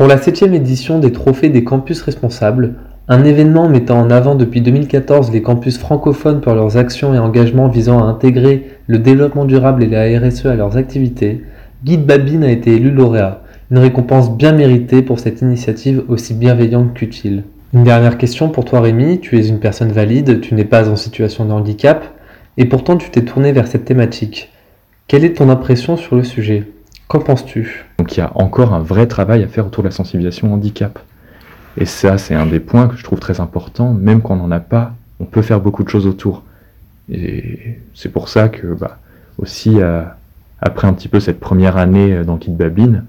Pour 0.00 0.08
la 0.08 0.16
septième 0.16 0.54
édition 0.54 0.98
des 0.98 1.12
Trophées 1.12 1.50
des 1.50 1.62
campus 1.62 2.00
responsables, 2.00 2.76
un 3.06 3.22
événement 3.22 3.68
mettant 3.68 4.00
en 4.00 4.08
avant 4.08 4.34
depuis 4.34 4.62
2014 4.62 5.30
les 5.30 5.42
campus 5.42 5.76
francophones 5.76 6.40
pour 6.40 6.54
leurs 6.54 6.78
actions 6.78 7.12
et 7.12 7.18
engagements 7.18 7.68
visant 7.68 8.02
à 8.02 8.06
intégrer 8.06 8.70
le 8.86 8.98
développement 8.98 9.44
durable 9.44 9.82
et 9.82 9.88
la 9.88 10.18
RSE 10.18 10.46
à 10.46 10.54
leurs 10.54 10.78
activités, 10.78 11.44
Guide 11.84 12.06
Babine 12.06 12.44
a 12.44 12.50
été 12.50 12.76
élu 12.76 12.90
lauréat, 12.90 13.42
une 13.70 13.76
récompense 13.76 14.34
bien 14.34 14.52
méritée 14.52 15.02
pour 15.02 15.20
cette 15.20 15.42
initiative 15.42 16.02
aussi 16.08 16.32
bienveillante 16.32 16.94
qu'utile. 16.94 17.44
Une 17.74 17.84
dernière 17.84 18.16
question 18.16 18.48
pour 18.48 18.64
toi 18.64 18.80
Rémi, 18.80 19.20
tu 19.20 19.38
es 19.38 19.48
une 19.48 19.60
personne 19.60 19.92
valide, 19.92 20.40
tu 20.40 20.54
n'es 20.54 20.64
pas 20.64 20.88
en 20.88 20.96
situation 20.96 21.44
de 21.44 21.52
handicap, 21.52 22.06
et 22.56 22.64
pourtant 22.64 22.96
tu 22.96 23.10
t'es 23.10 23.26
tourné 23.26 23.52
vers 23.52 23.66
cette 23.66 23.84
thématique. 23.84 24.50
Quelle 25.08 25.26
est 25.26 25.36
ton 25.36 25.50
impression 25.50 25.98
sur 25.98 26.16
le 26.16 26.24
sujet? 26.24 26.64
Qu'en 27.06 27.18
penses-tu? 27.18 27.89
Donc 28.00 28.16
il 28.16 28.20
y 28.20 28.22
a 28.22 28.32
encore 28.34 28.72
un 28.72 28.80
vrai 28.80 29.06
travail 29.06 29.42
à 29.42 29.46
faire 29.46 29.66
autour 29.66 29.82
de 29.82 29.88
la 29.88 29.92
sensibilisation 29.92 30.50
au 30.50 30.54
handicap. 30.54 30.98
Et 31.76 31.84
ça, 31.84 32.16
c'est 32.16 32.34
un 32.34 32.46
des 32.46 32.58
points 32.58 32.88
que 32.88 32.96
je 32.96 33.04
trouve 33.04 33.20
très 33.20 33.40
important. 33.40 33.92
Même 33.92 34.22
quand 34.22 34.32
on 34.32 34.38
n'en 34.38 34.50
a 34.50 34.58
pas, 34.58 34.94
on 35.20 35.26
peut 35.26 35.42
faire 35.42 35.60
beaucoup 35.60 35.84
de 35.84 35.90
choses 35.90 36.06
autour. 36.06 36.42
Et 37.12 37.78
c'est 37.94 38.08
pour 38.08 38.30
ça 38.30 38.48
que, 38.48 38.68
bah, 38.68 38.96
aussi, 39.36 39.82
euh, 39.82 40.02
après 40.62 40.88
un 40.88 40.94
petit 40.94 41.08
peu 41.08 41.20
cette 41.20 41.40
première 41.40 41.76
année 41.76 42.14
euh, 42.14 42.24
dans 42.24 42.38
Kid 42.38 42.56
Babine, 42.56 43.04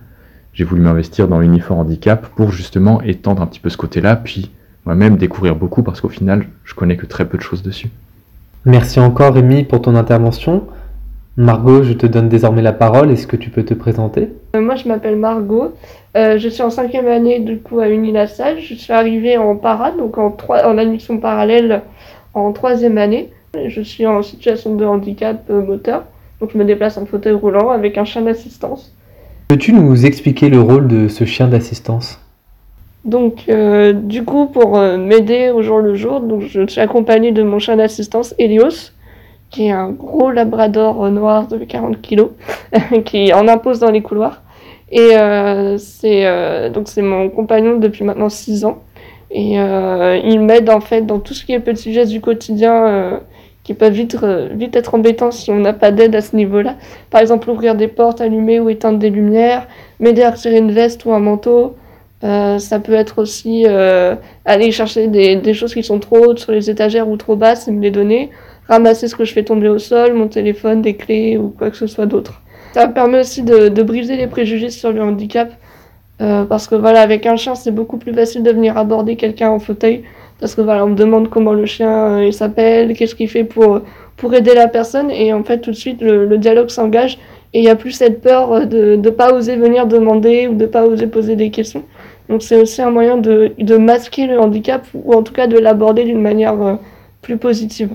j'ai 0.52 0.66
voulu 0.66 0.82
m'investir 0.82 1.30
dans 1.30 1.40
l'uniforme 1.40 1.80
handicap 1.80 2.28
pour 2.36 2.52
justement 2.52 3.02
étendre 3.02 3.42
un 3.42 3.48
petit 3.48 3.62
peu 3.62 3.70
ce 3.70 3.78
côté-là, 3.78 4.18
puis 4.18 4.52
moi-même 4.86 5.16
découvrir 5.16 5.56
beaucoup 5.56 5.84
parce 5.84 6.02
qu'au 6.02 6.10
final, 6.10 6.48
je 6.66 6.74
connais 6.74 6.98
que 6.98 7.06
très 7.06 7.24
peu 7.24 7.38
de 7.38 7.44
choses 7.44 7.64
dessus. 7.64 7.90
Merci 8.66 9.00
encore 9.00 9.36
Rémi 9.36 9.64
pour 9.64 9.82
ton 9.82 9.96
intervention. 9.96 10.68
Margot, 11.42 11.84
je 11.84 11.94
te 11.94 12.06
donne 12.06 12.30
désormais 12.30 12.62
la 12.62 12.72
parole. 12.72 13.12
Est-ce 13.12 13.28
que 13.28 13.36
tu 13.36 13.50
peux 13.50 13.64
te 13.64 13.74
présenter? 13.74 14.30
Euh, 14.56 14.62
Moi, 14.62 14.76
je 14.76 14.88
m'appelle 14.88 15.16
Margot. 15.16 15.74
Euh, 16.16 16.38
je 16.38 16.48
suis 16.50 16.62
en 16.62 16.70
cinquième 16.70 17.08
année 17.08 17.40
du 17.40 17.58
coup 17.58 17.80
à 17.80 17.90
Unilassal. 17.90 18.60
Je 18.60 18.76
suis 18.76 18.94
arrivée 18.94 19.38
en 19.38 19.56
para, 19.56 19.92
donc 19.92 20.18
en, 20.18 20.32
trois, 20.32 20.66
en 20.68 20.78
admission 20.78 21.18
parallèle 21.18 21.82
en 22.34 22.52
troisième 22.54 22.98
année. 22.98 23.30
Je 23.68 23.82
suis 23.82 24.06
en 24.06 24.22
situation 24.22 24.76
de 24.76 24.86
handicap 24.86 25.44
euh, 25.50 25.62
moteur, 25.62 26.04
donc 26.40 26.52
je 26.54 26.58
me 26.58 26.64
déplace 26.64 26.98
en 26.98 27.06
fauteuil 27.06 27.34
roulant 27.34 27.70
avec 27.72 27.98
un 27.98 28.06
chien 28.06 28.22
d'assistance. 28.22 28.94
Peux-tu 29.50 29.74
nous 29.74 30.06
expliquer 30.06 30.50
le 30.50 30.62
rôle 30.62 30.88
de 30.88 31.08
ce 31.08 31.26
chien 31.26 31.48
d'assistance? 31.48 32.20
Donc, 33.04 33.50
du 34.04 34.24
coup, 34.24 34.46
pour 34.46 34.78
m'aider 34.78 35.50
au 35.50 35.64
jour 35.64 35.80
le 35.80 35.96
jour, 35.96 36.22
donc 36.22 36.44
je 36.44 36.68
suis 36.68 36.80
accompagnée 36.80 37.32
de 37.32 37.42
mon 37.42 37.58
chien 37.58 37.76
d'assistance 37.76 38.36
Helios, 38.38 38.92
qui 39.52 39.68
est 39.68 39.72
un 39.72 39.90
gros 39.90 40.32
labrador 40.32 41.10
noir 41.12 41.48
de 41.48 41.58
40 41.58 42.02
kilos, 42.02 42.32
qui 43.06 43.34
en 43.34 43.48
impose 43.48 43.80
dans 43.80 43.92
les 43.92 44.02
couloirs. 44.02 44.42
Et 44.92 45.18
euh, 45.18 45.78
c'est 45.78 46.26
euh, 46.26 46.70
donc 46.70 46.88
c'est 46.88 47.02
mon 47.02 47.30
compagnon 47.30 47.78
depuis 47.78 48.04
maintenant 48.04 48.30
6 48.30 48.66
ans. 48.66 48.80
Et 49.32 49.60
euh, 49.60 50.20
il 50.24 50.42
m'aide 50.42 50.70
en 50.70 50.82
fait 50.82 51.02
dans 51.04 51.20
tout 51.20 51.34
ce 51.34 51.46
qui 51.46 51.54
est 51.54 51.60
petits 51.60 51.94
gestes 51.94 52.12
du 52.12 52.20
quotidien 52.20 52.86
euh, 52.86 53.18
qui 53.64 53.74
peuvent 53.74 53.94
vite, 53.94 54.18
euh, 54.24 54.50
vite 54.52 54.76
être 54.76 54.94
embêtants 54.94 55.32
si 55.32 55.52
on 55.52 55.60
n'a 55.60 55.72
pas 55.72 55.92
d'aide 55.92 56.16
à 56.16 56.22
ce 56.22 56.36
niveau-là. 56.36 56.76
Par 57.10 57.22
exemple, 57.22 57.50
ouvrir 57.50 57.76
des 57.76 57.88
portes, 57.88 58.20
allumer 58.20 58.60
ou 58.60 58.70
éteindre 58.70 59.00
des 59.00 59.10
lumières, 59.10 59.68
m'aider 60.02 60.24
à 60.24 60.32
retirer 60.32 60.58
une 60.58 60.72
veste 60.72 61.06
ou 61.06 61.14
un 61.14 61.20
manteau. 61.20 61.76
Euh, 62.24 62.60
ça 62.60 62.80
peut 62.80 62.94
être 62.94 63.20
aussi 63.20 63.66
aller 64.46 64.72
chercher 64.72 65.08
des, 65.08 65.38
des 65.38 65.54
choses 65.54 65.74
qui 65.74 65.84
sont 65.84 66.00
trop 66.00 66.18
hautes 66.18 66.40
sur 66.40 66.52
les 66.52 66.70
étagères 66.70 67.08
ou 67.08 67.16
trop 67.16 67.36
basses 67.36 67.68
et 67.68 67.72
me 67.72 67.82
les 67.82 67.92
donner. 67.92 68.32
Ramasser 68.72 69.10
ce 69.10 69.18
que 69.18 69.26
je 69.26 69.34
fais 69.34 69.44
tomber 69.44 69.68
au 69.68 69.80
sol, 69.80 70.14
mon 70.14 70.30
téléphone, 70.30 70.82
des 70.82 70.96
clés 70.96 71.38
ou 71.38 71.50
quoi 71.50 71.70
que 71.70 71.76
ce 71.76 71.88
soit 71.88 72.06
d'autre. 72.06 72.42
Ça 72.72 72.88
me 72.88 72.94
permet 72.94 73.20
aussi 73.20 73.44
de, 73.44 73.84
briser 73.84 74.16
les 74.16 74.28
préjugés 74.28 74.70
sur 74.70 74.94
le 74.94 75.02
handicap. 75.04 75.52
Euh, 76.22 76.46
parce 76.46 76.70
que 76.70 76.76
voilà, 76.76 77.02
avec 77.02 77.26
un 77.26 77.36
chien, 77.36 77.54
c'est 77.54 77.72
beaucoup 77.72 77.98
plus 77.98 78.14
facile 78.14 78.44
de 78.44 78.52
venir 78.52 78.78
aborder 78.78 79.18
quelqu'un 79.18 79.50
en 79.50 79.60
fauteuil. 79.60 80.04
Parce 80.40 80.56
que 80.56 80.62
voilà, 80.62 80.86
on 80.86 80.88
me 80.88 80.96
demande 80.96 81.30
comment 81.30 81.52
le 81.52 81.66
chien 81.66 82.20
euh, 82.22 82.32
s'appelle, 82.32 82.96
qu'est-ce 82.96 83.14
qu'il 83.14 83.28
fait 83.28 83.44
pour, 83.44 83.82
pour 84.16 84.34
aider 84.34 84.54
la 84.54 84.70
personne. 84.70 85.12
Et 85.12 85.34
en 85.34 85.44
fait, 85.44 85.60
tout 85.60 85.72
de 85.72 85.76
suite, 85.76 86.02
le, 86.02 86.38
dialogue 86.38 86.70
s'engage. 86.70 87.18
Et 87.54 87.60
il 87.60 87.64
n'y 87.64 87.70
a 87.70 87.76
plus 87.76 87.92
cette 87.92 88.22
peur 88.22 88.54
euh, 88.54 88.64
de 88.64 88.96
ne 88.96 89.10
pas 89.10 89.34
oser 89.34 89.58
venir 89.58 89.86
demander 89.86 90.48
ou 90.48 90.54
de 90.56 90.66
pas 90.66 90.86
oser 90.86 91.08
poser 91.08 91.36
des 91.36 91.52
questions. 91.52 91.84
Donc 92.30 92.42
c'est 92.42 92.56
aussi 92.56 92.82
un 92.82 92.92
moyen 92.92 93.18
de, 93.18 93.52
de 93.60 93.76
masquer 93.76 94.28
le 94.28 94.40
handicap 94.40 94.88
ou 94.94 95.14
en 95.14 95.24
tout 95.24 95.34
cas 95.34 95.48
de 95.48 95.58
l'aborder 95.58 96.06
d'une 96.06 96.22
manière 96.22 96.56
plus 97.22 97.36
positive. 97.36 97.90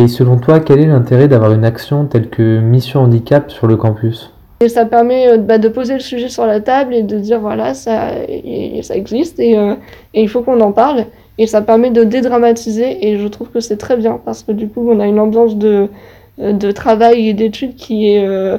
Et 0.00 0.08
selon 0.08 0.38
toi, 0.38 0.58
quel 0.58 0.80
est 0.80 0.86
l'intérêt 0.86 1.28
d'avoir 1.28 1.52
une 1.52 1.64
action 1.64 2.04
telle 2.06 2.28
que 2.28 2.58
Mission 2.58 3.02
Handicap 3.02 3.50
sur 3.50 3.68
le 3.68 3.76
campus? 3.76 4.32
Et 4.60 4.68
ça 4.68 4.86
permet 4.86 5.28
euh, 5.28 5.38
bah, 5.38 5.58
de 5.58 5.68
poser 5.68 5.94
le 5.94 6.00
sujet 6.00 6.28
sur 6.28 6.46
la 6.46 6.60
table 6.60 6.94
et 6.94 7.04
de 7.04 7.16
dire 7.18 7.38
voilà, 7.38 7.74
ça, 7.74 8.10
existe 8.28 9.38
et, 9.38 9.56
euh, 9.56 9.74
et 10.12 10.22
il 10.22 10.28
faut 10.28 10.42
qu'on 10.42 10.60
en 10.60 10.72
parle. 10.72 11.06
et 11.38 11.46
ça 11.46 11.62
permet 11.62 11.90
de 11.90 12.02
dédramatiser 12.02 13.06
et 13.06 13.18
je 13.18 13.28
trouve 13.28 13.50
que 13.50 13.60
c'est 13.60 13.76
très 13.76 13.96
bien 13.96 14.20
parce 14.24 14.42
que 14.42 14.52
du 14.52 14.68
coup 14.68 14.86
on 14.90 14.98
a 14.98 15.06
une 15.06 15.20
ambiance 15.20 15.56
de, 15.56 15.88
de 16.38 16.70
travail 16.72 17.28
et 17.28 17.32
d'études 17.34 17.76
qui 17.76 18.08
est, 18.10 18.26
euh, 18.26 18.58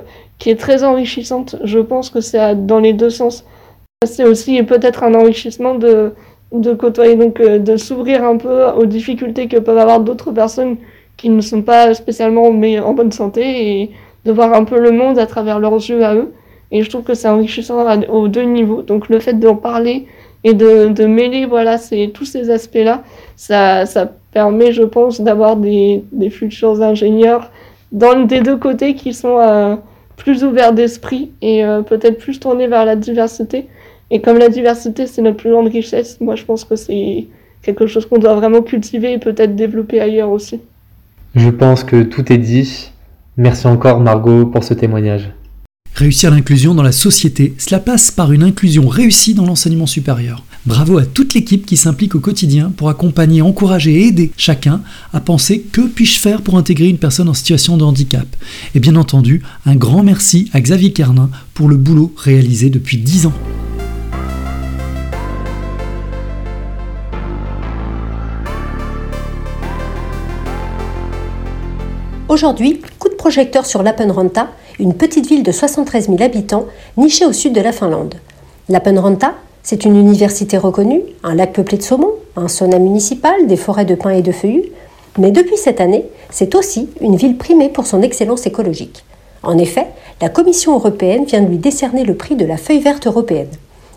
très 0.57 0.83
enrichissante. 0.83 1.57
Je 1.63 1.79
pense 1.79 2.09
que 2.09 2.21
c'est 2.21 2.65
dans 2.65 2.79
les 2.79 2.93
deux 2.93 3.09
sens. 3.09 3.45
C'est 4.05 4.25
aussi 4.25 4.63
peut-être 4.63 5.03
un 5.03 5.13
enrichissement 5.13 5.75
de, 5.75 6.13
de 6.53 6.73
côtoyer, 6.73 7.15
donc 7.15 7.39
euh, 7.39 7.59
de 7.59 7.77
s'ouvrir 7.77 8.23
un 8.23 8.37
peu 8.37 8.65
aux 8.71 8.85
difficultés 8.85 9.47
que 9.47 9.57
peuvent 9.57 9.77
avoir 9.77 9.99
d'autres 9.99 10.31
personnes 10.31 10.77
qui 11.17 11.29
ne 11.29 11.41
sont 11.41 11.61
pas 11.61 11.93
spécialement 11.93 12.51
mais 12.51 12.79
en 12.79 12.93
bonne 12.93 13.11
santé 13.11 13.81
et 13.81 13.91
de 14.25 14.31
voir 14.31 14.53
un 14.53 14.63
peu 14.63 14.79
le 14.79 14.91
monde 14.91 15.19
à 15.19 15.25
travers 15.25 15.59
leurs 15.59 15.75
yeux 15.75 16.03
à 16.03 16.15
eux. 16.15 16.33
Et 16.71 16.81
je 16.81 16.89
trouve 16.89 17.03
que 17.03 17.13
c'est 17.13 17.27
enrichissant 17.27 17.85
aux 18.09 18.27
deux 18.27 18.43
niveaux. 18.43 18.81
Donc 18.81 19.07
le 19.09 19.19
fait 19.19 19.39
d'en 19.39 19.55
parler 19.55 20.07
et 20.43 20.53
de, 20.53 20.89
de 20.89 21.05
mêler 21.05 21.45
voilà, 21.45 21.77
c'est 21.77 22.11
tous 22.13 22.25
ces 22.25 22.49
aspects-là, 22.49 23.03
ça, 23.35 23.85
ça 23.85 24.11
permet, 24.31 24.71
je 24.73 24.83
pense, 24.83 25.21
d'avoir 25.21 25.55
des, 25.55 26.03
des 26.11 26.29
futurs 26.29 26.81
ingénieurs 26.81 27.51
dans 27.91 28.25
des 28.25 28.41
deux 28.41 28.57
côtés 28.57 28.93
qui 28.95 29.13
sont 29.13 29.39
euh, 29.39 29.75
plus 30.17 30.43
ouverts 30.43 30.73
d'esprit 30.73 31.31
et 31.41 31.63
euh, 31.63 31.81
peut-être 31.81 32.17
plus 32.17 32.39
tournés 32.39 32.67
vers 32.67 32.85
la 32.85 32.95
diversité. 32.95 33.67
Et 34.11 34.21
comme 34.21 34.37
la 34.37 34.49
diversité, 34.49 35.07
c'est 35.07 35.21
notre 35.21 35.37
plus 35.37 35.51
grande 35.51 35.67
richesse, 35.67 36.19
moi 36.21 36.35
je 36.35 36.45
pense 36.45 36.63
que 36.63 36.75
c'est 36.75 37.27
quelque 37.63 37.87
chose 37.87 38.05
qu'on 38.05 38.19
doit 38.19 38.35
vraiment 38.35 38.61
cultiver 38.61 39.13
et 39.13 39.17
peut-être 39.17 39.55
développer 39.55 39.99
ailleurs 39.99 40.29
aussi. 40.29 40.59
Je 41.35 41.49
pense 41.49 41.83
que 41.83 42.03
tout 42.03 42.31
est 42.31 42.37
dit. 42.37 42.91
Merci 43.35 43.67
encore 43.67 43.99
Margot 43.99 44.45
pour 44.45 44.63
ce 44.63 44.73
témoignage. 44.73 45.31
Réussir 45.93 46.31
l'inclusion 46.31 46.75
dans 46.75 46.83
la 46.83 46.91
société, 46.91 47.53
cela 47.57 47.79
passe 47.79 48.11
par 48.11 48.33
une 48.33 48.43
inclusion 48.43 48.87
réussie 48.87 49.33
dans 49.33 49.45
l'enseignement 49.45 49.85
supérieur. 49.85 50.43
Bravo 50.65 50.97
à 50.97 51.05
toute 51.05 51.33
l'équipe 51.33 51.65
qui 51.65 51.77
s'implique 51.77 52.15
au 52.15 52.19
quotidien 52.19 52.71
pour 52.75 52.89
accompagner, 52.89 53.41
encourager 53.41 53.93
et 53.93 54.07
aider 54.07 54.31
chacun 54.35 54.81
à 55.13 55.21
penser 55.21 55.61
que 55.61 55.81
puis-je 55.81 56.19
faire 56.19 56.41
pour 56.41 56.57
intégrer 56.57 56.87
une 56.87 56.97
personne 56.97 57.29
en 57.29 57.33
situation 57.33 57.77
de 57.77 57.83
handicap. 57.83 58.27
Et 58.73 58.79
bien 58.79 58.95
entendu, 58.95 59.41
un 59.65 59.75
grand 59.75 60.03
merci 60.03 60.49
à 60.53 60.59
Xavier 60.59 60.91
Kernin 60.91 61.29
pour 61.53 61.69
le 61.69 61.77
boulot 61.77 62.13
réalisé 62.17 62.69
depuis 62.69 62.97
10 62.97 63.27
ans. 63.27 63.33
Aujourd'hui, 72.35 72.81
coup 72.99 73.07
de 73.07 73.13
projecteur 73.13 73.65
sur 73.65 73.81
Lapenranta, 73.81 74.49
une 74.77 74.93
petite 74.93 75.25
ville 75.25 75.41
de 75.41 75.53
73 75.53 76.07
000 76.07 76.21
habitants 76.21 76.65
nichée 76.97 77.25
au 77.25 77.31
sud 77.31 77.53
de 77.53 77.61
la 77.61 77.71
Finlande. 77.71 78.15
Lapenranta, 78.67 79.35
c'est 79.63 79.85
une 79.85 79.95
université 79.95 80.57
reconnue, 80.57 80.99
un 81.23 81.33
lac 81.33 81.53
peuplé 81.53 81.77
de 81.77 81.81
saumon, 81.81 82.11
un 82.35 82.49
sauna 82.49 82.77
municipal, 82.77 83.47
des 83.47 83.55
forêts 83.55 83.85
de 83.85 83.95
pins 83.95 84.09
et 84.09 84.21
de 84.21 84.33
feuillus. 84.33 84.65
Mais 85.17 85.31
depuis 85.31 85.55
cette 85.55 85.79
année, 85.79 86.03
c'est 86.29 86.55
aussi 86.55 86.89
une 86.99 87.15
ville 87.15 87.37
primée 87.37 87.69
pour 87.69 87.87
son 87.87 88.01
excellence 88.01 88.45
écologique. 88.45 89.05
En 89.41 89.57
effet, 89.57 89.87
la 90.21 90.27
Commission 90.27 90.73
européenne 90.73 91.23
vient 91.23 91.41
de 91.41 91.47
lui 91.47 91.57
décerner 91.57 92.03
le 92.03 92.15
prix 92.15 92.35
de 92.35 92.45
la 92.45 92.57
feuille 92.57 92.81
verte 92.81 93.07
européenne. 93.07 93.47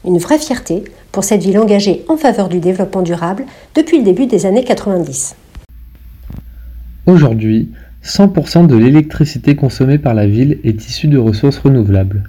Une 0.05 0.19
vraie 0.19 0.39
fierté 0.39 0.85
pour 1.11 1.25
cette 1.25 1.43
ville 1.43 1.59
engagée 1.59 2.05
en 2.07 2.17
faveur 2.17 2.49
du 2.49 2.61
développement 2.61 3.03
durable 3.03 3.47
depuis 3.75 3.99
le 3.99 4.05
début 4.05 4.27
des 4.27 4.47
années 4.47 4.63
90. 4.63 5.35
Aujourd'hui, 7.09 7.71
100% 8.09 8.67
de 8.67 8.75
l'électricité 8.75 9.55
consommée 9.55 9.99
par 9.99 10.15
la 10.15 10.27
ville 10.27 10.59
est 10.65 10.89
issue 10.89 11.09
de 11.09 11.19
ressources 11.19 11.59
renouvelables. 11.59 12.25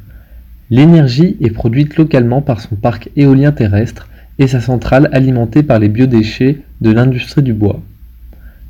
L'énergie 0.70 1.38
est 1.40 1.52
produite 1.52 1.96
localement 1.96 2.42
par 2.42 2.60
son 2.60 2.76
parc 2.76 3.10
éolien 3.16 3.54
terrestre 3.54 4.10
et 4.40 4.48
sa 4.48 4.60
centrale 4.60 5.10
alimentée 5.14 5.64
par 5.64 5.80
les 5.80 5.88
biodéchets 5.88 6.58
de 6.82 6.92
l'industrie 6.92 7.44
du 7.44 7.54
bois. 7.54 7.80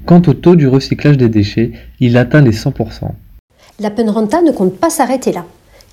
Quant 0.05 0.21
au 0.27 0.33
taux 0.33 0.55
du 0.55 0.67
recyclage 0.67 1.17
des 1.17 1.29
déchets, 1.29 1.71
il 1.99 2.15
atteint 2.15 2.41
les 2.41 2.53
100%. 2.53 3.09
La 3.79 3.89
Penranta 3.89 4.43
ne 4.43 4.51
compte 4.51 4.77
pas 4.77 4.91
s'arrêter 4.91 5.31
là. 5.31 5.45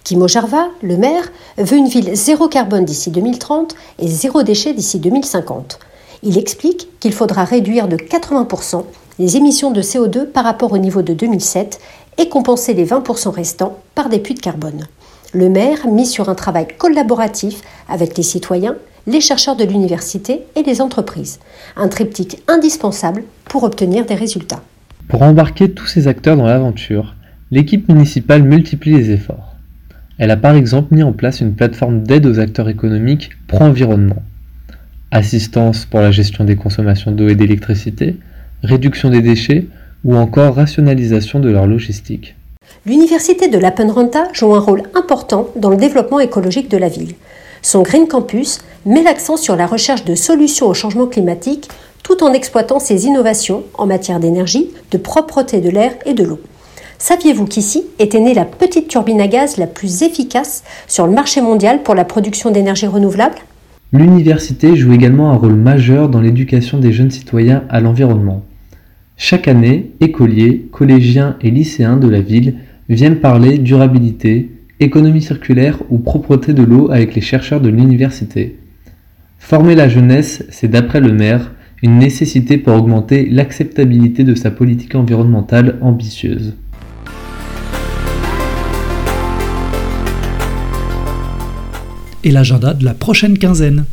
Kimo 0.04 0.28
Jarva, 0.28 0.68
le 0.82 0.98
maire, 0.98 1.32
veut 1.56 1.78
une 1.78 1.88
ville 1.88 2.14
zéro 2.14 2.46
carbone 2.48 2.84
d'ici 2.84 3.10
2030 3.10 3.74
et 4.00 4.06
zéro 4.06 4.42
déchet 4.42 4.74
d'ici 4.74 5.00
2050. 5.00 5.78
Il 6.22 6.36
explique 6.36 6.88
qu'il 7.00 7.14
faudra 7.14 7.44
réduire 7.44 7.88
de 7.88 7.96
80% 7.96 8.84
les 9.18 9.36
émissions 9.36 9.70
de 9.70 9.80
CO2 9.80 10.26
par 10.26 10.44
rapport 10.44 10.72
au 10.72 10.78
niveau 10.78 11.02
de 11.02 11.14
2007 11.14 11.80
et 12.18 12.28
compenser 12.28 12.74
les 12.74 12.84
20% 12.84 13.30
restants 13.30 13.78
par 13.94 14.08
des 14.08 14.18
puits 14.18 14.34
de 14.34 14.40
carbone. 14.40 14.86
Le 15.32 15.48
maire 15.48 15.86
mise 15.86 16.10
sur 16.10 16.28
un 16.28 16.34
travail 16.34 16.66
collaboratif 16.78 17.62
avec 17.88 18.16
les 18.16 18.22
citoyens, 18.22 18.76
les 19.06 19.20
chercheurs 19.20 19.56
de 19.56 19.64
l'université 19.64 20.42
et 20.54 20.62
les 20.62 20.80
entreprises. 20.80 21.38
Un 21.76 21.88
triptyque 21.88 22.42
indispensable 22.48 23.22
pour 23.44 23.62
obtenir 23.64 24.04
des 24.04 24.14
résultats. 24.14 24.62
Pour 25.08 25.22
embarquer 25.22 25.70
tous 25.70 25.86
ces 25.86 26.08
acteurs 26.08 26.36
dans 26.36 26.46
l'aventure, 26.46 27.14
l'équipe 27.50 27.88
municipale 27.88 28.42
multiplie 28.42 28.96
les 28.96 29.10
efforts. 29.10 29.54
Elle 30.18 30.30
a 30.30 30.36
par 30.36 30.54
exemple 30.54 30.94
mis 30.94 31.02
en 31.02 31.12
place 31.12 31.40
une 31.40 31.54
plateforme 31.54 32.02
d'aide 32.02 32.26
aux 32.26 32.38
acteurs 32.38 32.68
économiques 32.68 33.30
pro-environnement. 33.46 34.22
Assistance 35.10 35.84
pour 35.84 36.00
la 36.00 36.10
gestion 36.10 36.44
des 36.44 36.56
consommations 36.56 37.12
d'eau 37.12 37.28
et 37.28 37.34
d'électricité, 37.34 38.16
réduction 38.66 39.08
des 39.08 39.22
déchets 39.22 39.66
ou 40.04 40.14
encore 40.14 40.56
rationalisation 40.56 41.40
de 41.40 41.48
leur 41.48 41.66
logistique. 41.66 42.36
L'université 42.84 43.48
de 43.48 43.58
Lapenranta 43.58 44.24
joue 44.32 44.54
un 44.54 44.60
rôle 44.60 44.82
important 44.94 45.48
dans 45.56 45.70
le 45.70 45.76
développement 45.76 46.20
écologique 46.20 46.70
de 46.70 46.76
la 46.76 46.88
ville. 46.88 47.14
Son 47.62 47.82
Green 47.82 48.06
Campus 48.06 48.60
met 48.84 49.02
l'accent 49.02 49.36
sur 49.36 49.56
la 49.56 49.66
recherche 49.66 50.04
de 50.04 50.14
solutions 50.14 50.68
au 50.68 50.74
changement 50.74 51.06
climatique 51.06 51.68
tout 52.04 52.22
en 52.22 52.32
exploitant 52.32 52.78
ses 52.78 53.06
innovations 53.06 53.64
en 53.74 53.86
matière 53.86 54.20
d'énergie, 54.20 54.70
de 54.92 54.98
propreté 54.98 55.60
de 55.60 55.70
l'air 55.70 55.92
et 56.06 56.14
de 56.14 56.22
l'eau. 56.22 56.38
Saviez-vous 56.98 57.46
qu'ici 57.46 57.84
était 57.98 58.20
née 58.20 58.32
la 58.32 58.44
petite 58.44 58.86
turbine 58.86 59.20
à 59.20 59.26
gaz 59.26 59.56
la 59.56 59.66
plus 59.66 60.02
efficace 60.02 60.62
sur 60.86 61.06
le 61.06 61.12
marché 61.12 61.40
mondial 61.40 61.82
pour 61.82 61.96
la 61.96 62.04
production 62.04 62.52
d'énergie 62.52 62.86
renouvelable? 62.86 63.36
L'université 63.92 64.76
joue 64.76 64.92
également 64.92 65.32
un 65.32 65.36
rôle 65.36 65.56
majeur 65.56 66.08
dans 66.08 66.20
l'éducation 66.20 66.78
des 66.78 66.92
jeunes 66.92 67.10
citoyens 67.10 67.64
à 67.68 67.80
l'environnement. 67.80 68.42
Chaque 69.18 69.48
année, 69.48 69.92
écoliers, 70.00 70.68
collégiens 70.70 71.36
et 71.40 71.50
lycéens 71.50 71.96
de 71.96 72.06
la 72.06 72.20
ville 72.20 72.56
viennent 72.90 73.16
parler 73.16 73.56
durabilité, 73.56 74.50
économie 74.78 75.22
circulaire 75.22 75.78
ou 75.88 75.98
propreté 75.98 76.52
de 76.52 76.62
l'eau 76.62 76.90
avec 76.90 77.14
les 77.14 77.22
chercheurs 77.22 77.62
de 77.62 77.70
l'université. 77.70 78.58
Former 79.38 79.74
la 79.74 79.88
jeunesse, 79.88 80.44
c'est 80.50 80.68
d'après 80.68 81.00
le 81.00 81.12
maire 81.12 81.50
une 81.82 81.98
nécessité 81.98 82.58
pour 82.58 82.74
augmenter 82.74 83.26
l'acceptabilité 83.26 84.22
de 84.22 84.34
sa 84.34 84.50
politique 84.50 84.94
environnementale 84.94 85.78
ambitieuse. 85.80 86.54
Et 92.22 92.30
l'agenda 92.30 92.74
de 92.74 92.84
la 92.84 92.92
prochaine 92.92 93.38
quinzaine. 93.38 93.86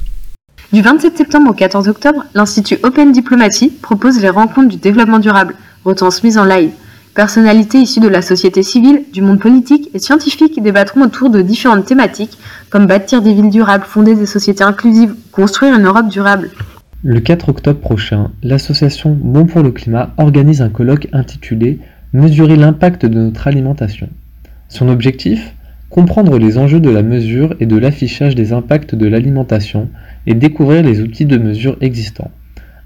Du 0.74 0.82
27 0.82 1.16
septembre 1.16 1.52
au 1.52 1.54
14 1.54 1.88
octobre, 1.88 2.26
l'Institut 2.34 2.80
Open 2.82 3.12
Diplomatie 3.12 3.70
propose 3.70 4.20
les 4.20 4.30
rencontres 4.30 4.70
du 4.70 4.78
développement 4.78 5.20
durable, 5.20 5.54
retransmises 5.86 6.40
en 6.40 6.46
live. 6.46 6.72
Personnalités 7.14 7.78
issues 7.78 8.00
de 8.00 8.08
la 8.08 8.24
société 8.24 8.64
civile, 8.64 9.04
du 9.14 9.22
monde 9.22 9.40
politique 9.40 9.92
et 9.94 10.00
scientifique 10.00 10.60
débattront 10.64 11.04
autour 11.04 11.30
de 11.30 11.44
différentes 11.44 11.86
thématiques 11.86 12.40
comme 12.72 12.88
bâtir 12.88 13.22
des 13.22 13.36
villes 13.36 13.52
durables, 13.52 13.84
fonder 13.84 14.16
des 14.16 14.26
sociétés 14.26 14.64
inclusives, 14.64 15.14
construire 15.32 15.76
une 15.76 15.86
Europe 15.86 16.08
durable. 16.08 16.50
Le 17.04 17.20
4 17.20 17.50
octobre 17.50 17.80
prochain, 17.80 18.32
l'association 18.42 19.12
Bon 19.12 19.46
pour 19.46 19.62
le 19.62 19.70
climat 19.70 20.10
organise 20.18 20.64
un 20.64 20.70
colloque 20.70 21.08
intitulé 21.14 21.82
Mesurer 22.14 22.56
l'impact 22.56 23.06
de 23.06 23.20
notre 23.20 23.46
alimentation. 23.46 24.10
Son 24.70 24.90
objectif? 24.90 25.54
Comprendre 25.94 26.40
les 26.40 26.58
enjeux 26.58 26.80
de 26.80 26.90
la 26.90 27.04
mesure 27.04 27.54
et 27.60 27.68
de 27.68 27.78
l'affichage 27.78 28.34
des 28.34 28.52
impacts 28.52 28.96
de 28.96 29.06
l'alimentation 29.06 29.90
et 30.26 30.34
découvrir 30.34 30.82
les 30.82 31.02
outils 31.02 31.28
de 31.28 31.38
mesure 31.38 31.78
existants. 31.82 32.32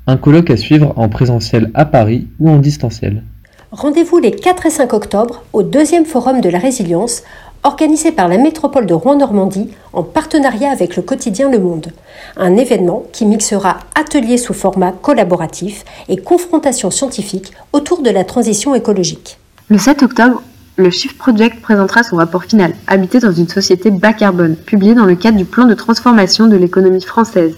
Un 0.07 0.17
colloque 0.17 0.49
à 0.49 0.57
suivre 0.57 0.91
en 0.97 1.07
présentiel 1.07 1.71
à 1.73 1.85
Paris 1.85 2.27
ou 2.37 2.49
en 2.49 2.57
distanciel. 2.57 3.23
Rendez-vous 3.71 4.17
les 4.17 4.31
4 4.31 4.65
et 4.65 4.69
5 4.69 4.91
octobre 4.91 5.45
au 5.53 5.63
deuxième 5.63 6.03
forum 6.03 6.41
de 6.41 6.49
la 6.49 6.59
résilience, 6.59 7.23
organisé 7.63 8.11
par 8.11 8.27
la 8.27 8.37
métropole 8.37 8.85
de 8.85 8.93
Rouen-Normandie 8.93 9.69
en 9.93 10.03
partenariat 10.03 10.71
avec 10.71 10.97
le 10.97 11.01
quotidien 11.01 11.49
Le 11.49 11.59
Monde. 11.59 11.93
Un 12.35 12.57
événement 12.57 13.03
qui 13.13 13.25
mixera 13.25 13.77
ateliers 13.95 14.35
sous 14.35 14.53
format 14.53 14.91
collaboratif 14.91 15.85
et 16.09 16.17
confrontation 16.17 16.91
scientifique 16.91 17.53
autour 17.71 18.01
de 18.01 18.09
la 18.09 18.25
transition 18.25 18.75
écologique. 18.75 19.39
Le 19.69 19.77
7 19.77 20.03
octobre, 20.03 20.41
le 20.77 20.91
Shift 20.91 21.17
Project 21.17 21.59
présentera 21.61 22.03
son 22.03 22.17
rapport 22.17 22.43
final, 22.43 22.73
Habiter 22.85 23.19
dans 23.19 23.31
une 23.31 23.47
société 23.47 23.89
bas 23.89 24.13
carbone, 24.13 24.55
publié 24.55 24.93
dans 24.93 25.05
le 25.05 25.15
cadre 25.15 25.37
du 25.37 25.45
plan 25.45 25.65
de 25.65 25.73
transformation 25.73 26.47
de 26.47 26.55
l'économie 26.55 27.01
française. 27.01 27.55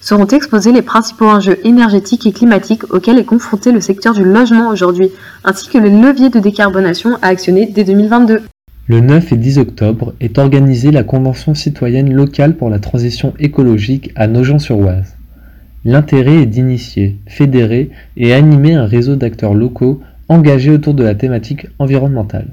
Seront 0.00 0.26
exposés 0.26 0.70
les 0.70 0.82
principaux 0.82 1.26
enjeux 1.26 1.58
énergétiques 1.64 2.26
et 2.26 2.32
climatiques 2.32 2.84
auxquels 2.92 3.18
est 3.18 3.24
confronté 3.24 3.72
le 3.72 3.80
secteur 3.80 4.14
du 4.14 4.22
logement 4.22 4.68
aujourd'hui, 4.68 5.10
ainsi 5.44 5.68
que 5.68 5.78
les 5.78 5.90
leviers 5.90 6.30
de 6.30 6.38
décarbonation 6.38 7.16
à 7.22 7.28
actionner 7.28 7.66
dès 7.66 7.82
2022. 7.82 8.42
Le 8.86 9.00
9 9.00 9.32
et 9.32 9.36
10 9.36 9.58
octobre 9.58 10.14
est 10.20 10.38
organisée 10.38 10.92
la 10.92 11.02
Convention 11.02 11.54
citoyenne 11.54 12.12
locale 12.12 12.56
pour 12.56 12.70
la 12.70 12.78
transition 12.78 13.32
écologique 13.40 14.12
à 14.14 14.28
Nogent-sur-Oise. 14.28 15.16
L'intérêt 15.84 16.42
est 16.42 16.46
d'initier, 16.46 17.16
fédérer 17.26 17.90
et 18.16 18.32
animer 18.32 18.74
un 18.74 18.86
réseau 18.86 19.16
d'acteurs 19.16 19.54
locaux 19.54 20.00
engagés 20.28 20.70
autour 20.70 20.94
de 20.94 21.04
la 21.04 21.14
thématique 21.14 21.66
environnementale. 21.78 22.48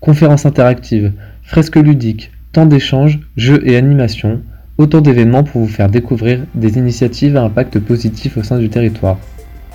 Conférences 0.00 0.46
interactives, 0.46 1.12
fresques 1.42 1.76
ludiques, 1.76 2.32
temps 2.52 2.66
d'échange, 2.66 3.20
jeux 3.36 3.62
et 3.68 3.76
animations, 3.76 4.40
autant 4.78 5.00
d'événements 5.00 5.44
pour 5.44 5.60
vous 5.60 5.68
faire 5.68 5.90
découvrir 5.90 6.40
des 6.54 6.78
initiatives 6.78 7.36
à 7.36 7.44
impact 7.44 7.78
positif 7.78 8.36
au 8.36 8.42
sein 8.42 8.58
du 8.58 8.70
territoire. 8.70 9.18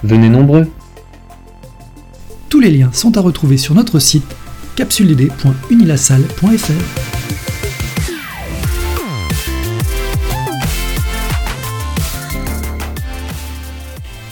Venez 0.04 0.28
nombreux 0.30 0.68
Tous 2.50 2.60
les 2.60 2.72
liens 2.72 2.92
sont 2.92 3.18
à 3.18 3.22
retrouver 3.22 3.58
sur 3.58 3.76
notre 3.76 4.00
site 4.00 4.36
capsuledd.unilassal.fr. 4.76 7.15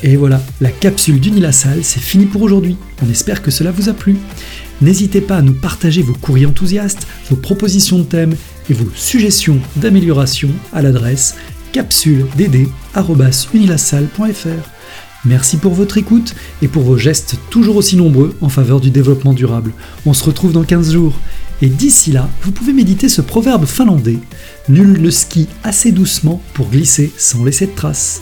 Et 0.04 0.16
voilà, 0.18 0.44
la 0.60 0.70
capsule 0.70 1.22
d'Unilassal, 1.22 1.80
c'est 1.82 2.02
fini 2.02 2.26
pour 2.26 2.42
aujourd'hui. 2.42 2.76
On 3.02 3.10
espère 3.10 3.42
que 3.42 3.52
cela 3.52 3.72
vous 3.72 3.88
a 3.88 3.94
plu. 3.94 4.18
N'hésitez 4.82 5.22
pas 5.22 5.38
à 5.38 5.42
nous 5.42 5.54
partager 5.54 6.02
vos 6.02 6.12
courriers 6.14 6.46
enthousiastes, 6.46 7.08
vos 7.30 7.38
propositions 7.38 8.00
de 8.00 8.04
thèmes 8.04 8.36
et 8.70 8.74
vos 8.74 8.90
suggestions 8.96 9.60
d'amélioration 9.78 10.50
à 10.74 10.82
l'adresse 10.82 11.36
capsuledd.unilassal.fr. 11.72 14.70
Merci 15.26 15.56
pour 15.56 15.74
votre 15.74 15.98
écoute 15.98 16.36
et 16.62 16.68
pour 16.68 16.84
vos 16.84 16.98
gestes 16.98 17.38
toujours 17.50 17.78
aussi 17.78 17.96
nombreux 17.96 18.36
en 18.42 18.50
faveur 18.50 18.82
du 18.82 18.92
développement 18.92 19.34
durable. 19.34 19.72
On 20.06 20.14
se 20.14 20.26
retrouve 20.26 20.52
dans 20.52 20.66
15 20.66 20.92
jours. 20.92 21.18
Et 21.62 21.68
d'ici 21.68 22.12
là, 22.12 22.30
vous 22.42 22.52
pouvez 22.52 22.74
méditer 22.74 23.08
ce 23.08 23.22
proverbe 23.22 23.66
finlandais 23.66 24.18
Nul 24.68 25.02
ne 25.02 25.10
skie 25.10 25.48
assez 25.64 25.94
doucement 25.94 26.44
pour 26.54 26.68
glisser 26.68 27.10
sans 27.18 27.46
laisser 27.46 27.68
de 27.68 27.72
traces. 27.72 28.22